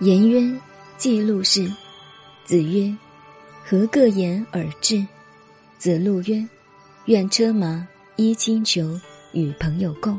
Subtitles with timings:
[0.00, 0.58] 颜渊
[0.96, 1.70] 记录事，
[2.46, 2.90] 子曰
[3.62, 5.06] ：“何各言而至？”
[5.76, 6.42] 子路曰
[7.04, 8.98] ：“愿车马，衣轻裘，
[9.34, 10.18] 与朋友共，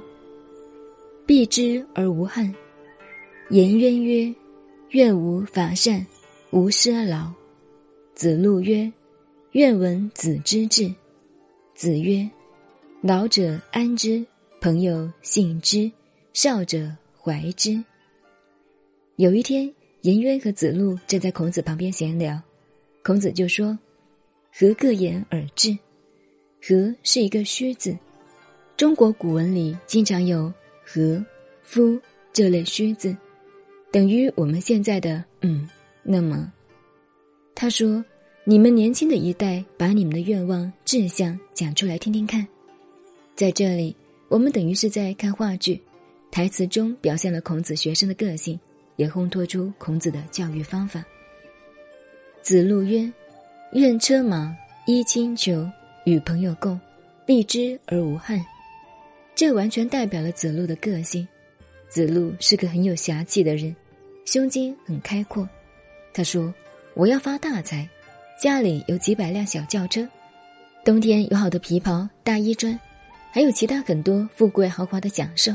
[1.26, 2.54] 避之而无憾。”
[3.50, 4.32] 颜渊曰
[4.92, 6.06] ：“愿无伐善，
[6.52, 7.32] 无奢劳。”
[8.14, 8.92] 子路曰
[9.54, 10.94] ：“愿闻子之志。”
[11.74, 12.30] 子曰
[13.02, 14.24] ：“老者安之，
[14.60, 15.92] 朋友信之，
[16.34, 17.84] 少者怀之。”
[19.18, 22.42] 有一天，颜渊和子路站在孔子旁边闲聊，
[23.04, 23.78] 孔子就说
[24.52, 25.78] ：“何各言而至
[26.60, 27.96] ？”“何”是一个虚字，
[28.76, 30.52] 中国古文里经常有
[30.84, 31.24] “和
[31.62, 32.00] ”“夫”
[32.34, 33.16] 这类虚字，
[33.92, 35.70] 等于我们现在的“嗯”。
[36.02, 36.52] 那么，
[37.54, 38.04] 他说
[38.44, 42.48] ：“你们年轻的一代，把你们的愿望、志向讲出来听听看。”
[43.38, 43.96] 在这里，
[44.30, 45.80] 我们等于是在看话剧，
[46.32, 48.60] 台词中表现了孔子学生的个性。
[49.02, 51.04] 也烘托出孔子的教育方法。
[52.44, 53.12] 子路曰
[53.74, 55.68] ：“愿车马，衣轻裘，
[56.06, 56.80] 与朋友共，
[57.26, 58.40] 避之而无憾。”
[59.34, 61.28] 这完全代表了子路的个性。
[61.90, 63.76] 子路是个很有侠气的人，
[64.24, 65.50] 胸襟很开阔。
[66.14, 66.54] 他说
[66.94, 67.90] ：“我要发大财，
[68.40, 70.08] 家里有几百辆小轿车，
[70.86, 72.80] 冬天有好的皮袍、大衣穿，
[73.32, 75.52] 还有其他很多富贵豪华的享受，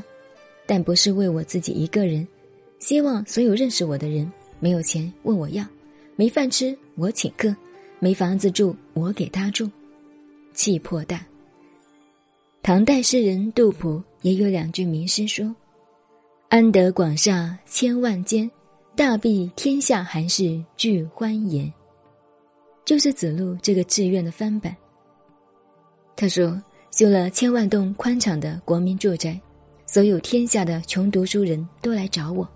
[0.67, 2.27] 但不是为我自己一个人。”
[2.79, 5.65] 希望所有认识我的人，没有钱问我要，
[6.15, 7.55] 没饭吃我请客，
[7.99, 9.71] 没房子住我给他住，
[10.53, 11.25] 气魄大。
[12.63, 15.55] 唐代诗人杜甫也有两句名诗说
[16.51, 18.51] ：“安得广厦千万间，
[18.95, 21.73] 大庇天下寒士俱欢颜。”
[22.85, 24.77] 就是子路这个志愿的翻版。
[26.15, 29.41] 他说：“修了千万栋宽敞的国民住宅，
[29.87, 32.49] 所有天下的穷读书人都来找我。”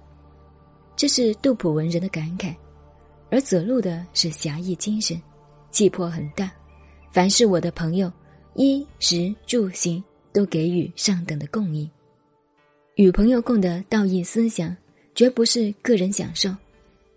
[1.01, 2.55] 这是杜甫文人的感慨，
[3.31, 5.19] 而子路的是侠义精神，
[5.71, 6.53] 气魄很大。
[7.11, 8.13] 凡是我的朋友，
[8.53, 11.91] 衣食住行都给予上等的供应。
[12.97, 14.77] 与朋友共的道义思想，
[15.15, 16.55] 绝不是个人享受，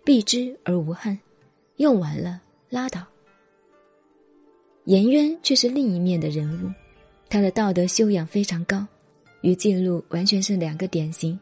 [0.02, 1.18] 避之而无憾，
[1.76, 2.40] 用完了
[2.70, 3.04] 拉倒。
[4.84, 6.72] 颜渊却是另一面的人物，
[7.28, 8.82] 他的道德修养非常高，
[9.42, 11.38] 与记录完全是两个典型。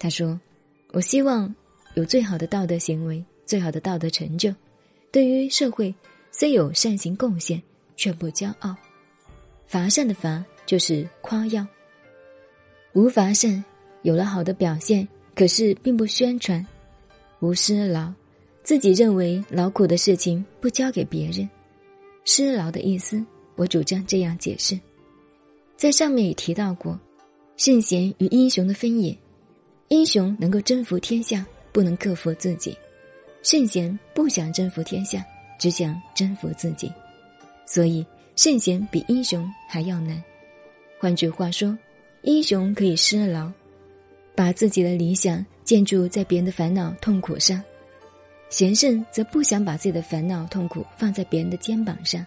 [0.00, 0.36] 他说
[0.90, 1.54] ：“我希望。”
[1.96, 4.54] 有最好的道德行为，最好的道德成就，
[5.10, 5.92] 对于社会
[6.30, 7.60] 虽有善行贡献，
[7.96, 8.76] 却不骄傲。
[9.66, 11.66] 伐善的伐就是夸耀。
[12.92, 13.64] 无乏善，
[14.02, 16.64] 有了好的表现，可是并不宣传。
[17.40, 18.12] 无施劳，
[18.62, 21.48] 自己认为劳苦的事情不交给别人。
[22.26, 23.24] 施劳的意思，
[23.54, 24.78] 我主张这样解释。
[25.78, 27.00] 在上面也提到过，
[27.56, 29.16] 圣贤与英雄的分野，
[29.88, 31.46] 英雄能够征服天下。
[31.76, 32.74] 不能克服自己，
[33.42, 35.22] 圣贤不想征服天下，
[35.58, 36.90] 只想征服自己，
[37.66, 38.02] 所以
[38.34, 40.24] 圣贤比英雄还要难。
[40.98, 41.76] 换句话说，
[42.22, 43.52] 英雄可以施劳，
[44.34, 47.60] 把自己的理想建筑在别人的烦恼痛苦上；
[48.48, 52.24] 贤圣则不想把自己的烦恼痛苦放在别人的肩膀上，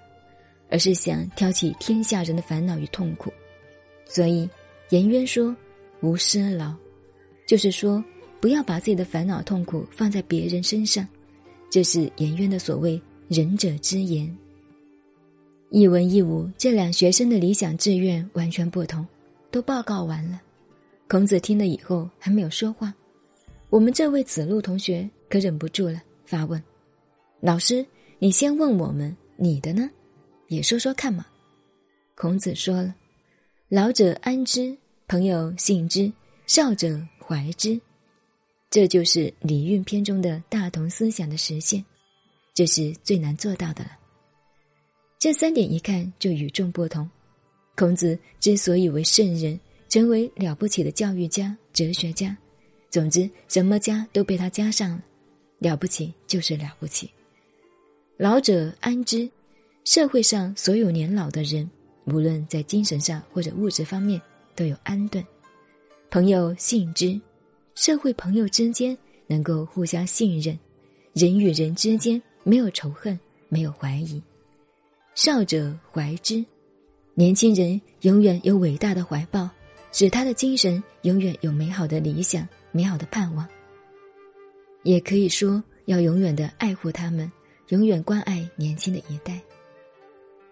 [0.69, 3.33] 而是想挑起天下人的烦恼与痛苦。
[4.05, 4.47] 所以
[4.89, 5.55] 颜渊说
[6.01, 6.71] ：“无施劳”，
[7.49, 8.05] 就是说。
[8.39, 11.07] 不要把自己的烦恼痛苦放在别人身上，
[11.69, 14.33] 这是颜渊的所谓仁者之言。
[15.71, 19.05] 一文一武这两学生的理想志愿完全不同，
[19.51, 20.41] 都报告完了。
[21.07, 22.93] 孔子听了以后还没有说话，
[23.69, 26.63] 我们这位子路同学可忍不住了，发问
[27.41, 27.85] ：“老师，
[28.19, 29.89] 你先问我们，你的呢？
[30.47, 31.25] 也说说看嘛。”
[32.15, 32.95] 孔子说了
[33.69, 34.75] ：“老者安之，
[35.07, 36.11] 朋友信之，
[36.47, 37.79] 少者怀之。”
[38.69, 41.83] 这就是《礼运》篇中的大同思想的实现，
[42.53, 43.91] 这是最难做到的了。
[45.17, 47.09] 这三点一看就与众不同。
[47.75, 52.37] 孔子之所以为圣人，成为了不起的教育家、哲学家，
[52.91, 55.03] 总之什么家都被他加上了。
[55.57, 57.09] 了不起就是了不起。
[58.17, 59.27] 老者安之，
[59.83, 61.67] 社会上所有年老的人，
[62.05, 64.21] 无论在精神上或者物质方面，
[64.55, 65.25] 都有安顿。
[66.11, 67.19] 朋友信之。
[67.79, 68.95] 社会朋友之间
[69.25, 70.59] 能够互相信任，
[71.13, 73.17] 人与人之间没有仇恨，
[73.47, 74.21] 没有怀疑。
[75.15, 76.43] 少者怀之，
[77.13, 79.49] 年轻人永远有伟大的怀抱，
[79.93, 83.47] 使他的精神永远有美好的理想、美好的盼望。
[84.83, 87.31] 也可以说，要永远的爱护他们，
[87.69, 89.39] 永远关爱年轻的一代。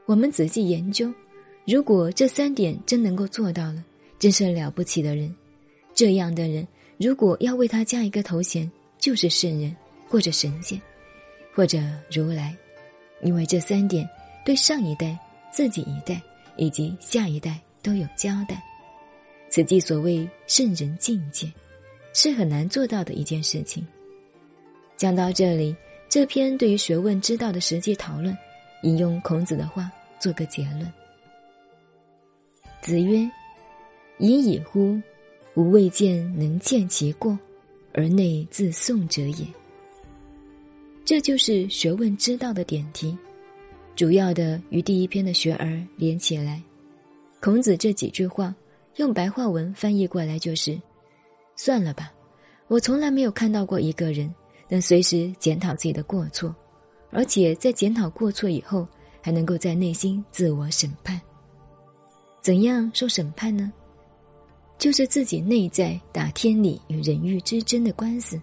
[0.06, 1.14] 我们仔细研究，
[1.66, 3.84] 如果这三点真能够做到了，
[4.18, 5.36] 真是了不起的人。
[5.94, 6.66] 这样的人。
[6.98, 9.76] 如果要为他加一个头衔，就是圣人
[10.08, 10.82] 或者神仙，
[11.54, 11.80] 或者
[12.12, 12.56] 如来，
[13.22, 14.08] 因为这三点
[14.44, 15.18] 对上一代、
[15.52, 16.20] 自己一代
[16.56, 18.62] 以及下一代都有交代。
[19.50, 21.48] 此即所谓圣人境界，
[22.14, 23.86] 是很难做到的一件事情。
[24.98, 25.76] 讲到这里，
[26.10, 28.36] 这篇对于学问之道的实际讨论，
[28.82, 30.92] 引用孔子的话做个结论。
[32.82, 33.30] 子曰
[34.18, 35.00] ：“以已乎！
[35.58, 37.38] 吾未见能见其过，
[37.94, 39.46] 而内自宋者也。”
[41.04, 43.18] 这就是学问之道的点题，
[43.94, 46.64] 主要的与第一篇的学而连起来。
[47.42, 48.56] 孔子这几句话。
[48.98, 50.76] 用白话文翻译过来就是
[51.56, 52.12] ：“算了吧，
[52.68, 54.34] 我从来没有看到过一个人
[54.68, 56.56] 能随时检讨自己的过错，
[57.12, 58.88] 而且在检讨过错以后，
[59.22, 61.22] 还能够在内心自我审判。
[62.42, 63.72] 怎样受审判呢？
[64.78, 68.40] 就是自己内在打天理与人欲之争的官司，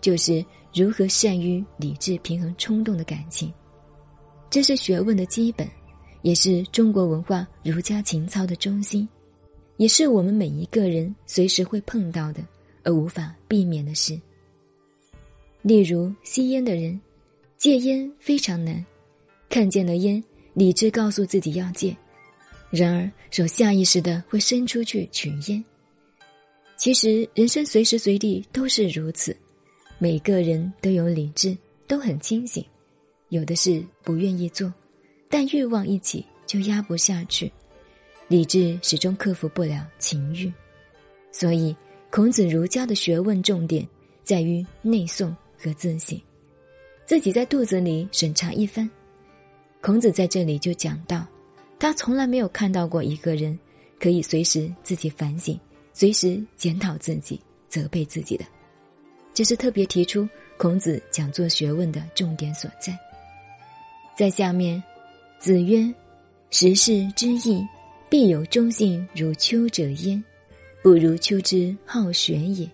[0.00, 0.44] 就是
[0.74, 3.52] 如何善于理智平衡冲动的感情。
[4.50, 5.68] 这是学问的基本，
[6.22, 9.08] 也是中国文化儒家情操的中心。”
[9.78, 12.40] 也是我们每一个人随时会碰到的，
[12.82, 14.18] 而无法避免的事。
[15.60, 16.98] 例如吸烟的人，
[17.58, 18.82] 戒烟非常难，
[19.50, 20.24] 看见了烟，
[20.54, 21.94] 理智告诉自己要戒，
[22.70, 25.64] 然而手下意识的会伸出去取烟。
[26.76, 29.36] 其实人生随时随地都是如此，
[29.98, 32.64] 每个人都有理智，都很清醒，
[33.30, 34.72] 有的事不愿意做，
[35.28, 37.50] 但欲望一起就压不下去。
[38.28, 40.52] 理智始终克服不了情欲，
[41.30, 41.74] 所以
[42.10, 43.86] 孔子儒家的学问重点
[44.22, 46.20] 在于内诵和自省，
[47.04, 48.90] 自己在肚子里审查一番。
[49.80, 51.26] 孔子在这里就讲到，
[51.78, 53.58] 他从来没有看到过一个人
[54.00, 55.58] 可以随时自己反省、
[55.92, 58.44] 随时检讨自己、责备自己的，
[59.34, 62.98] 这是特别提出孔子讲座学问的重点所在。
[64.16, 64.82] 在下面，
[65.38, 65.92] 子曰
[66.50, 67.66] ：“时事之义。”
[68.08, 70.22] 必有忠信如丘者焉，
[70.80, 72.70] 不如丘之好学也。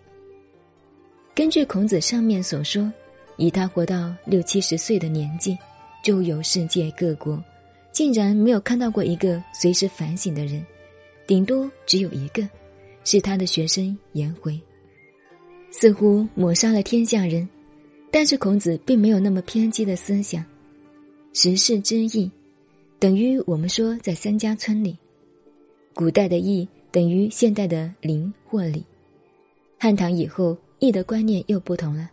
[1.34, 2.92] 根据孔子上面所说，
[3.38, 5.56] 以他活到六七十岁的年纪，
[6.04, 7.42] 周游世界各国，
[7.92, 10.64] 竟然没有看到过一个随时反省的人，
[11.26, 12.48] 顶多只有一个，
[13.04, 14.58] 是他的学生颜回。
[15.70, 17.48] 似乎抹杀了天下人，
[18.10, 20.44] 但是孔子并没有那么偏激的思想。
[21.34, 22.30] 时事之义，
[22.98, 24.96] 等于我们说在三家村里。
[25.94, 28.82] 古代的义等于现代的礼或礼，
[29.78, 32.10] 汉唐以后义的观念又不同了，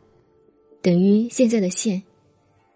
[0.82, 2.02] 等于现在的现。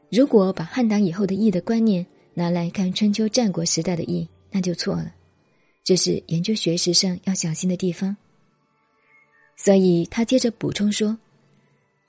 [0.09, 5.13] 如果把汉唐以后的义的观念拿来看春秋战国时代的义，那就错了。
[5.83, 8.15] 这是研究学识上要小心的地方。
[9.55, 11.17] 所以他接着补充说，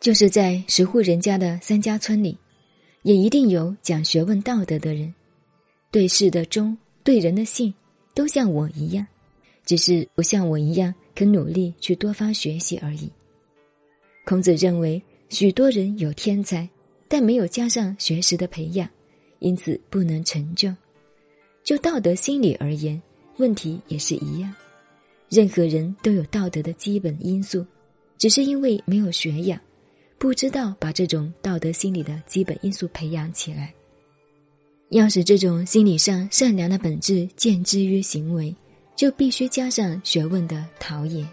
[0.01, 2.37] 就是在十户人家的三家村里，
[3.03, 5.15] 也一定有讲学问道德的人，
[5.91, 7.73] 对事的忠，对人的信。
[8.15, 9.05] 都像我一样，
[9.67, 13.11] 只是不像我一样肯努力去多方学习而已。
[14.25, 16.69] 孔子认为，许多人有天才，
[17.09, 18.89] 但没有加上学识的培养，
[19.45, 20.75] 因此不能成就。
[21.63, 23.01] 就道德心理而言，
[23.37, 24.53] 问题也是一样。
[25.29, 27.65] 任何人都有道德的基本因素，
[28.17, 29.61] 只是因为没有学养，
[30.17, 33.73] 不知道把这种道德心理的基本因素培养起来。
[34.89, 38.55] 要使这种心理上善良的本质见之于行为，
[38.97, 41.27] 就必须加上学问的陶冶。